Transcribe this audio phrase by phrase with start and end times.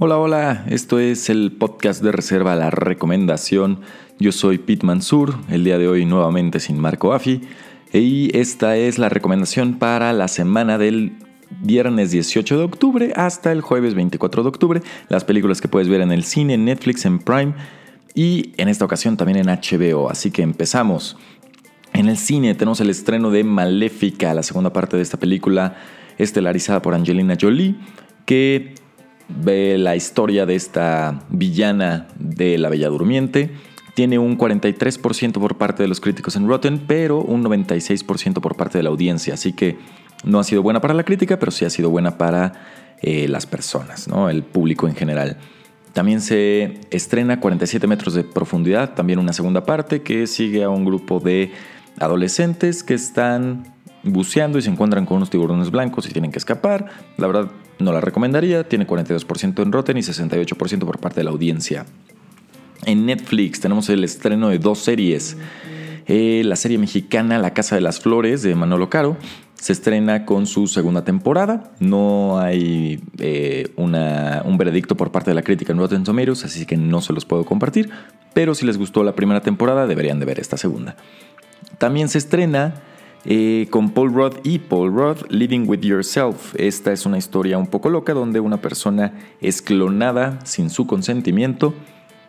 [0.00, 3.78] Hola, hola, esto es el podcast de Reserva La Recomendación.
[4.18, 7.42] Yo soy Pete Mansur, el día de hoy nuevamente sin Marco Afi.
[7.92, 11.12] Y esta es la recomendación para la semana del
[11.60, 14.82] viernes 18 de octubre hasta el jueves 24 de octubre.
[15.08, 17.54] Las películas que puedes ver en el cine, en Netflix, en Prime
[18.16, 20.10] y en esta ocasión también en HBO.
[20.10, 21.16] Así que empezamos.
[21.92, 25.76] En el cine tenemos el estreno de Maléfica, la segunda parte de esta película
[26.18, 27.76] estelarizada por Angelina Jolie,
[28.26, 28.74] que
[29.28, 33.50] ve la historia de esta villana de La Bella Durmiente.
[33.94, 38.78] Tiene un 43% por parte de los críticos en Rotten, pero un 96% por parte
[38.78, 39.34] de la audiencia.
[39.34, 39.78] Así que
[40.24, 42.52] no ha sido buena para la crítica, pero sí ha sido buena para
[43.02, 44.28] eh, las personas, ¿no?
[44.28, 45.38] el público en general.
[45.92, 50.84] También se estrena 47 metros de profundidad, también una segunda parte que sigue a un
[50.84, 51.52] grupo de
[52.00, 56.86] adolescentes que están buceando y se encuentran con unos tiburones blancos y tienen que escapar.
[57.16, 61.30] La verdad no la recomendaría, tiene 42% en Rotten y 68% por parte de la
[61.30, 61.86] audiencia.
[62.86, 65.36] En Netflix tenemos el estreno de dos series.
[66.06, 69.16] Eh, la serie mexicana La Casa de las Flores de Manolo Caro
[69.54, 71.72] se estrena con su segunda temporada.
[71.80, 76.76] No hay eh, un veredicto por parte de la crítica en Rotten Tomatoes, así que
[76.76, 77.88] no se los puedo compartir.
[78.34, 80.96] Pero si les gustó la primera temporada, deberían de ver esta segunda.
[81.78, 82.74] También se estrena
[83.26, 86.54] eh, con Paul Rudd y Paul Rudd, Living with Yourself.
[86.56, 91.74] Esta es una historia un poco loca donde una persona es clonada sin su consentimiento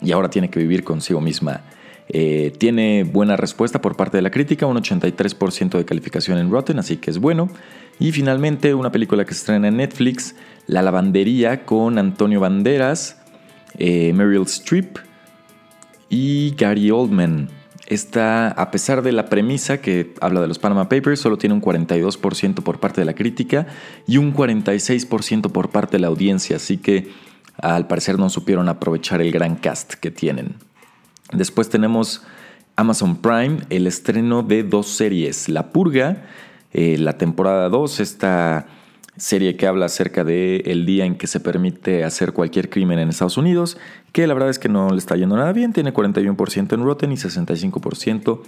[0.00, 1.62] y ahora tiene que vivir consigo misma.
[2.08, 6.78] Eh, tiene buena respuesta por parte de la crítica, un 83% de calificación en Rotten,
[6.78, 7.48] así que es bueno.
[7.98, 13.20] Y finalmente una película que se estrena en Netflix, La Lavandería con Antonio Banderas,
[13.78, 14.98] eh, Meryl Streep
[16.08, 17.48] y Gary Oldman.
[17.86, 21.62] Esta, a pesar de la premisa que habla de los Panama Papers, solo tiene un
[21.62, 23.68] 42% por parte de la crítica
[24.06, 27.12] y un 46% por parte de la audiencia, así que
[27.58, 30.56] al parecer no supieron aprovechar el gran cast que tienen.
[31.32, 32.22] Después tenemos
[32.76, 36.24] Amazon Prime, el estreno de dos series, La Purga,
[36.72, 38.66] eh, la temporada 2, esta
[39.16, 43.08] serie que habla acerca del el día en que se permite hacer cualquier crimen en
[43.08, 43.78] Estados Unidos,
[44.12, 47.12] que la verdad es que no le está yendo nada bien, tiene 41% en Rotten
[47.12, 48.40] y 65%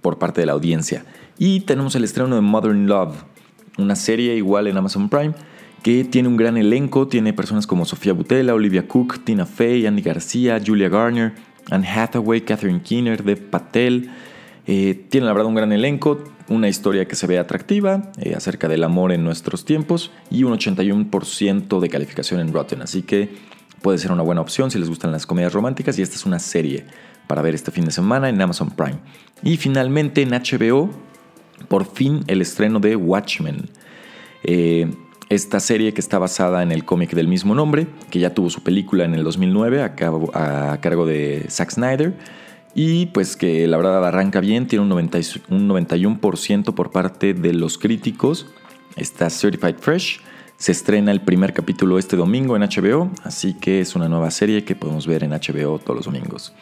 [0.00, 1.04] por parte de la audiencia.
[1.38, 3.16] Y tenemos el estreno de Modern Love,
[3.76, 5.34] una serie igual en Amazon Prime
[5.82, 10.02] que tiene un gran elenco, tiene personas como Sofía Butela, Olivia Cook, Tina Fey, Andy
[10.02, 11.34] García, Julia Garner,
[11.70, 14.10] Anne Hathaway, Catherine Keener, Dev Patel.
[14.66, 18.68] Eh, tiene la verdad un gran elenco, una historia que se ve atractiva eh, acerca
[18.68, 22.82] del amor en nuestros tiempos y un 81% de calificación en Rotten.
[22.82, 23.30] Así que
[23.82, 26.38] puede ser una buena opción si les gustan las comedias románticas y esta es una
[26.38, 26.86] serie
[27.26, 28.98] para ver este fin de semana en Amazon Prime.
[29.42, 30.90] Y finalmente en HBO,
[31.68, 33.68] por fin el estreno de Watchmen.
[34.44, 34.90] Eh,
[35.28, 38.62] esta serie que está basada en el cómic del mismo nombre, que ya tuvo su
[38.62, 39.94] película en el 2009 a,
[40.80, 42.14] cargo de Zack Snyder,
[42.74, 48.46] y pues que la verdad arranca bien, tiene un, 91% por parte de los críticos,
[48.96, 50.20] está Certified Fresh,
[50.56, 54.64] se estrena el primer capítulo este domingo en HBO, así que es una nueva serie
[54.64, 56.52] que podemos ver en HBO todos los domingos.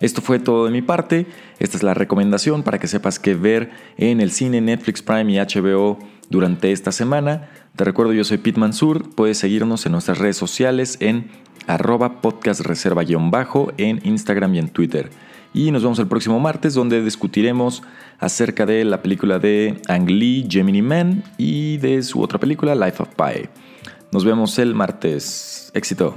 [0.00, 1.26] Esto fue todo de mi parte,
[1.58, 5.38] esta es la recomendación para que sepas qué ver en el cine Netflix Prime y
[5.38, 5.98] HBO
[6.30, 7.48] durante esta semana.
[7.76, 9.14] Te recuerdo, yo soy Pete Mansur.
[9.14, 11.30] Puedes seguirnos en nuestras redes sociales en
[11.66, 15.10] arroba podcastreserva-bajo en Instagram y en Twitter.
[15.54, 17.84] Y nos vemos el próximo martes donde discutiremos
[18.18, 23.00] acerca de la película de Ang Lee, Gemini Man y de su otra película, Life
[23.00, 23.48] of Pi.
[24.10, 25.70] Nos vemos el martes.
[25.72, 26.16] Éxito.